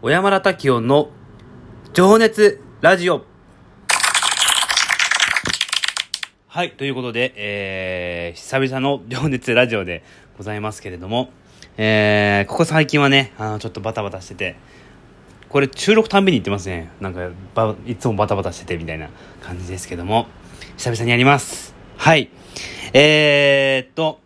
[0.00, 1.10] 小山田滝音の
[1.92, 3.24] 情熱ラジオ。
[6.46, 10.04] はい、ということで、えー、久々の情熱ラジオで
[10.36, 11.30] ございますけれども、
[11.76, 14.54] えー、ここ最近はね、あの、ちょっとバタバタしてて、
[15.48, 16.92] これ収録たんびに言ってますね。
[17.00, 19.08] なんか、ば、いつもバタバタしててみたいな
[19.42, 20.28] 感じですけども、
[20.76, 21.74] 久々にやります。
[21.96, 22.30] はい。
[22.92, 24.20] えー、っと、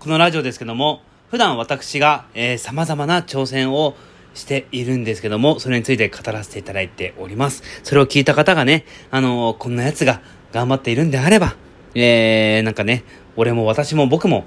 [0.00, 3.94] このラジオですけども、普段私が、えー、様々な挑戦を
[4.34, 7.62] しているんですけども、それについて語らせていただいております。
[7.82, 10.20] それを聞いた方がね、あのー、こんな奴が
[10.52, 11.56] 頑張っているんであれば、
[11.94, 13.04] えー、なんかね、
[13.36, 14.44] 俺も私も僕も、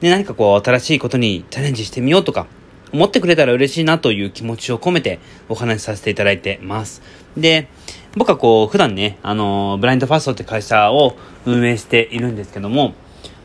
[0.00, 2.46] ね、何かこう、新しいことにチャレンジしてみようとか、
[2.92, 7.02] 思ってくれたら嬉しいなという気持ちを込めてお話しさせていただいてます。
[7.36, 7.68] で、
[8.16, 12.94] 僕はこう、普段ね、あのー、ブラインドファーストって会社を運営しているんですけども、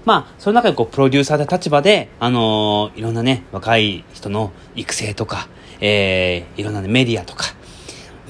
[0.05, 5.47] まあ、その中でこう、プロデューサーで立場で、あのー、いろんなね、若い人の育成とか、
[5.79, 7.45] えー、いろんな、ね、メディアとか、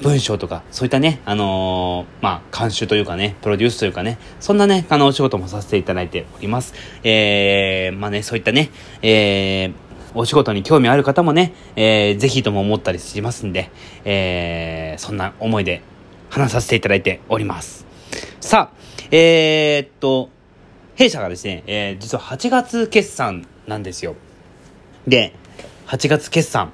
[0.02, 6.74] 文章とか、そういったね、あのー、まあ、監修というかね、プロデュースというかね、そんなね、あの、お仕事もさせていただいております。
[7.02, 8.70] えー、まあね、そういったね、
[9.02, 9.72] えー、
[10.14, 13.70] お仕事に興味ある方もね、えー、ぜひとも思ったりしますんで、
[14.04, 15.82] えー、そんな思いで
[16.30, 17.84] 話させていただいております。
[18.40, 18.76] さあ、
[19.10, 20.30] えー、っと、
[20.96, 24.14] 弊社がですね、えー、実は8月決算なんですよ。
[25.06, 25.34] で、
[25.86, 26.72] 8月決算。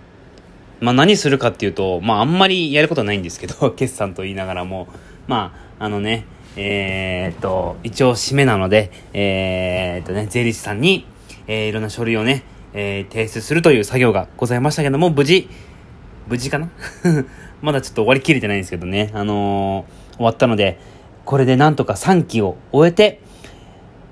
[0.81, 4.89] まあ何するかっていうと、まああんまりやることないんですけど、 決算と言いながらも、
[5.27, 6.25] まあ、あのね、
[6.57, 11.07] えー、っと、一応締めなので、えー、っとね、税理士さんに、
[11.47, 12.43] えー、いろんな書類をね、
[12.75, 15.49] えー、提出するという作業がございましたけども、無事、
[16.29, 16.71] 無事かな？
[17.63, 20.79] まだちょっと終わりきれてないんですけどね、あのー、終わったので、
[21.25, 23.21] これでなんとか3期を終えて、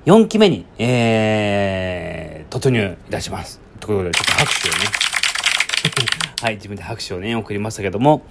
[0.09, 3.61] 4期目に、えー、突入いたします。
[3.79, 4.79] ということで、ちょっと拍手をね、
[6.41, 8.23] はい、自分で拍手をね、送りましたけども、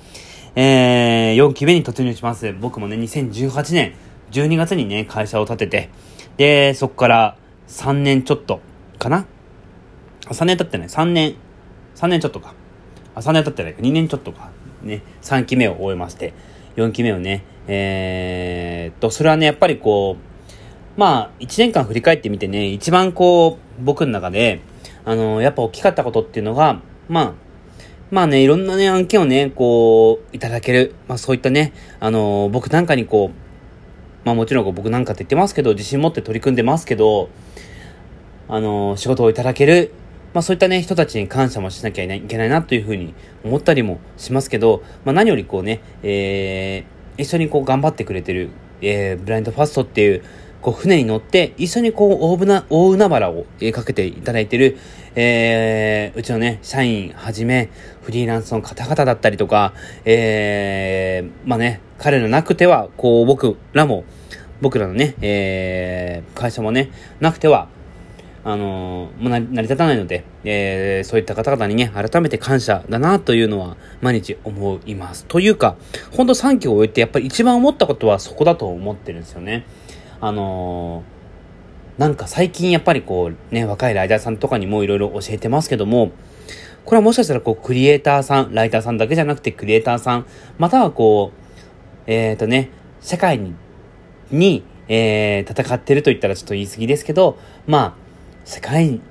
[0.56, 2.52] えー、4期目に突入します。
[2.60, 3.94] 僕もね、2018年
[4.32, 5.90] 12月にね、会社を建てて、
[6.38, 7.38] で、そこから
[7.68, 8.60] 3年ちょっと
[8.98, 9.28] かな
[10.26, 11.36] ?3 年経ってない、3年、
[11.96, 12.56] 3年ちょっとか。
[13.14, 14.50] あ、3年経ってないか、2年ちょっとか。
[14.82, 16.34] ね、3期目を終えまして、
[16.76, 20.37] 4期目をね、えー、と、それはね、やっぱりこう、
[20.98, 24.62] まあ、一年間振り返ってみてね、一番こう、僕の中で、
[25.06, 27.34] あの、やっぱ大きかったことっていうのが、まあ、
[28.10, 30.96] まあね、いろんなね、案件をね、こう、いただける。
[31.08, 37.30] まあそういったね、あの、僕なんかにこう、まあもちろん僕なんかって言ってますけど、自信持って取り組んでますけど、
[38.48, 39.92] あの、仕事をいただける。
[40.34, 48.50] まあそういったね、人たちに感謝もしなきゃいけないなというふうに思ったりもしますけど、まあ何よりこうね、えー、一緒にこう頑張ってくれてる、
[48.82, 50.24] えー、ブラインドファストっていう、
[50.62, 54.78] こう船に乗って一緒にこう大船、大海原をかけていただいてる、
[55.16, 57.70] えー、うちのね、社員はじめ、
[58.02, 59.74] フリーランスの方々だったりとか、
[60.06, 64.04] えー、まあね、彼らなくては、こう僕らも、
[64.62, 67.68] 僕らのね、えー、会社もね、なくては、
[68.44, 75.26] あのー、もう成り立たないので、えー、そういった方々にね、改めて感謝だなというのは毎日思います。
[75.26, 75.76] というか、
[76.16, 79.66] 本当3期を終えてやっぱり一番思ったことはそこだと思ってるんですよね。
[80.22, 86.12] あのー、なんか最近やっぱりこうね、若いライターさんとかにもいろいろ教えてますけども、
[86.86, 90.26] これはもしかしたらこうクリエイターさん、ライターさんだけじゃなくてクリエイターさん、
[90.58, 92.70] またはこう、えっ、ー、とね、
[93.02, 93.56] 社会に、
[94.32, 97.94] に、えー、戦ってると言ったらちょっと言い過ぎですけど、まあ、
[98.46, 99.02] 世界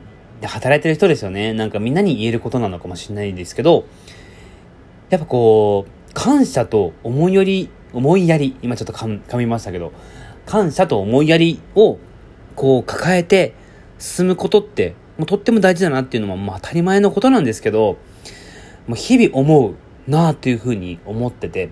[0.41, 1.53] で働いてる人ですよね。
[1.53, 3.84] なんかみんなに言えることなのかもしれないですけど、
[5.11, 9.93] やっぱこう、感謝と思いより、思いやり、今ちょっと噛みましたけど、
[10.47, 11.99] 感謝と思いやりを
[12.55, 13.55] こう抱えて
[13.99, 17.97] 進むことってもうとっても大事だなっていうのはまあ当たり前のことなんですけど、
[18.87, 19.75] もう日々思う
[20.11, 21.71] なあというふうに思ってて、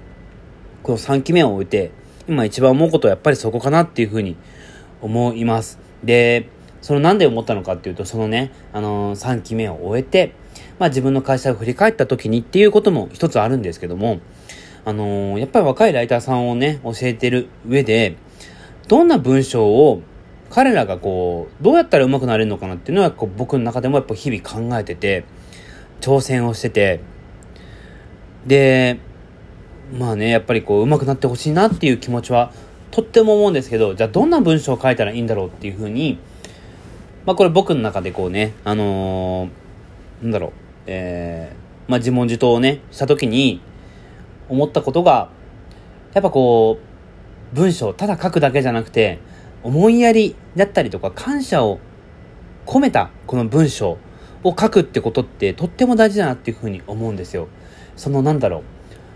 [0.83, 1.93] この3期目を終えて、
[2.27, 4.37] 今一番思うことはやっぱりそこかなっていうふうに
[5.03, 5.79] 思います。
[6.03, 6.49] で、
[6.81, 10.35] そのなんで思ったのかっていうと、そのね、あのー、3期目を終えて、
[10.79, 14.21] まあ自分の会社を振り返った時にっていうことも一つあるんですけども、
[14.87, 18.17] あのー、やっぱり若いライターさんをね、教えてる上で、
[18.89, 20.03] どんな文章を
[20.51, 25.25] 彼らがこう、どうやったら上手くなれるのかなっていうのはこう僕の中でもやっぱ日々考えてて、
[26.01, 27.01] 挑戦をしてて、
[28.47, 29.01] で、
[29.99, 32.53] まあね、やっぱりこう上手くなってほしいなっていう気持ちは
[32.91, 36.19] とっても思うんですけど、じゃあどんな文章を書いたらいいんだろうっていうふうに、
[37.27, 40.51] まあこれ僕の中でこうね、あのー、なんだろう、
[40.87, 43.61] えー、まあ自問自答をね、した時に
[44.49, 45.31] 思ったことが、
[46.13, 46.94] やっぱこう、
[47.55, 49.19] 文章をただ書くだけじゃなくて
[49.63, 51.79] 思いやりだったりとか感謝を
[52.67, 53.99] 込めたこの文章
[54.43, 57.49] を書くってことってとっても大事だなっていうふうに思うんですよ。
[57.97, 58.63] そのなんだろう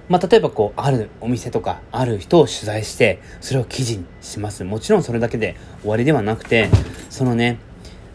[0.08, 4.64] まあ、例えばこう、あるお店とか、ある人を取材して、それを記事にします。
[4.64, 6.70] もちろんそれだけで終わりではなくて、
[7.10, 7.58] そのね、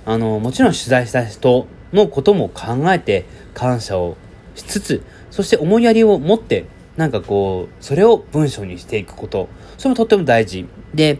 [0.05, 4.17] あの、もちろん取材した人のことも考えて、感謝を
[4.55, 6.65] しつつ、そして思いやりを持って、
[6.97, 10.67] なんかこう、それを文章にしていくこと、それもとっても大事。
[10.93, 11.19] で、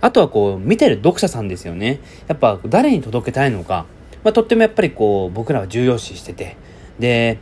[0.00, 2.00] あとはこう、見てる読者さんですよね。
[2.26, 3.86] やっぱ誰に届けたいのか、
[4.22, 6.56] まあ、とってもやっぱりこう、僕らは重要視してて、
[6.98, 7.38] で、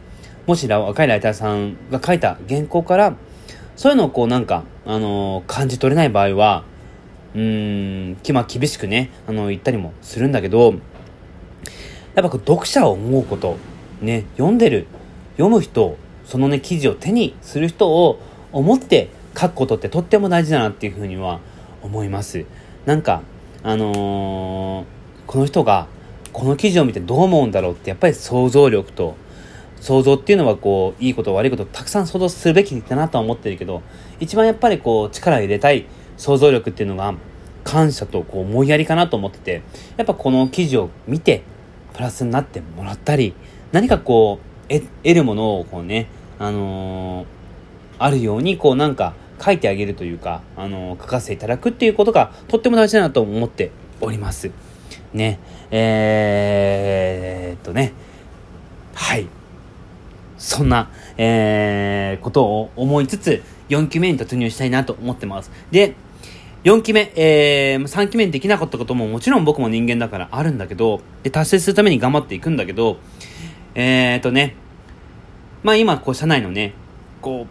[0.46, 3.16] もし若いライターさんが書いた原稿から、
[3.74, 6.64] そういうのをこうなんか、あのー、感じ取れない場合は、
[7.34, 7.42] うー
[8.12, 10.74] ん、まあ厳しくね、あの、言ったりもするんだけど、
[12.14, 13.58] やっぱこう読者を思うこと、
[14.00, 14.86] ね、読んでる、
[15.32, 18.20] 読む人、そのね、記事を手にする人を
[18.52, 19.08] 思って
[19.38, 21.40] 書くことってとっても大事だなっていうふうには
[21.82, 22.44] 思います。
[22.84, 23.22] なんか、
[23.62, 24.86] あのー、
[25.26, 25.86] この人が
[26.32, 29.16] この記事を見てどう思うんだろうってやっぱり想像力と
[29.80, 33.82] 想像っていうのはこういいこと悪いことたくさん想像するべきだなとは思ってるけど
[34.20, 35.86] 一番やっぱりこう力を入れたい
[36.16, 37.14] 想像力っていうのが
[37.64, 39.62] 感謝とこう思いやりかなと思ってて
[39.96, 41.42] やっぱこの記事を見て
[41.94, 43.34] プラスになってもらったり
[43.72, 46.08] 何かこう得るものをこうね
[46.38, 47.26] あのー、
[47.98, 54.50] あるようにこうなんか書いてあげるというか、あのー、書かせていただくっていうことがとっても大事だなと思っております。
[55.12, 55.38] ね。
[55.70, 57.92] えー、っとね。
[58.94, 59.28] はい。
[60.38, 65.50] そんな、えー、ことを思いつつ、4期目に突入したいなと思ってます。
[65.70, 65.94] で、
[66.64, 72.98] 4期目、えー、3期目にできなかったことももちろん僕も人間だからあるんだけど、で、達成するために頑張っていくんだけど、
[73.74, 74.56] えーとね、
[75.66, 76.74] まあ今、こう、社内のね、
[77.20, 77.46] こう、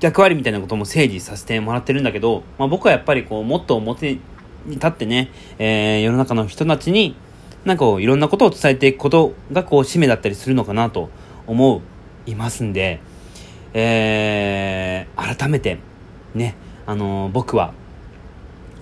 [0.00, 4.20] 役割みたいなことも整理させてもらってるんだけど、まあ僕はやっぱりこう、もっと表に
[4.70, 7.16] 立ってね、えー、世の中の人たちに、
[7.66, 11.10] なんかこう、いろんなことを伝えていくことがこう、使命だったりするのかなと
[11.46, 11.82] 思
[12.24, 13.00] いますんで、
[13.74, 15.80] えー、改めて、
[16.34, 16.54] ね、
[16.86, 17.74] あのー、僕は、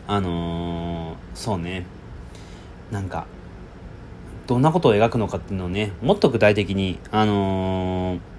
[0.07, 1.85] あのー、そうね、
[2.93, 3.27] なんか、
[4.47, 8.38] どんなことを描くのかっていうのをね、もっと具体的に、あのー、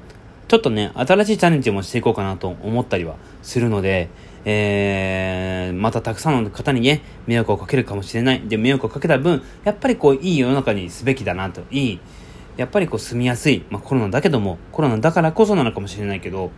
[0.49, 4.09] ちょっとね、新しいチャレンジもしていこうかなと思ったりはするので、
[4.45, 8.41] えー、またたくさんの方にね、迷惑をかけるかもしれない。
[8.41, 11.99] で、迷惑をかけた分、やっぱりこう、いい世の中にすべきだなと、いい、
[12.57, 16.49] やっぱりこう住みやすい、まあ、コロナだけども、コロナだからこそなのかもしれないけど、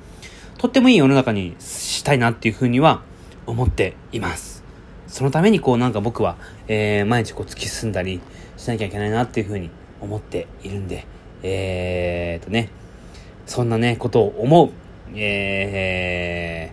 [0.58, 3.02] とってもいい世の中にしたいなっていうふうには
[3.46, 4.64] 思っています。
[5.08, 6.38] そのためにこうなんか僕は、
[6.70, 8.22] えー、毎日こう突き進んだり
[8.56, 11.06] しなきゃいけないなっていうふうに思っているんで、
[11.44, 12.70] えーとね、
[13.52, 14.70] そんなね、ことを思う、
[15.14, 16.72] え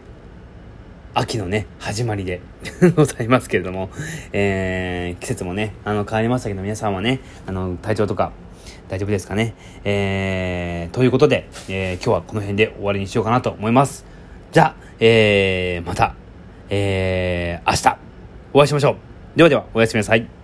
[1.12, 2.40] ー、秋のね、始まりで
[2.94, 3.90] ございますけれども、
[4.32, 8.30] えー、季節もね、あの、変わりましたけど、皆さんはね、あの、体調とか、
[8.88, 9.54] 大丈夫ですかね。
[9.82, 14.06] えー、ということで、えー、今日はこの辺で終わりにしようかなと思います。
[14.52, 16.14] じゃあ、えー、また、
[16.70, 17.98] えー、明日、
[18.52, 18.96] お会いしましょう。
[19.34, 20.37] ではでは、おやすみなさい。